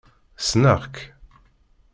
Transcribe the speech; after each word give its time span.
Ssneɣ-k. 0.43 0.95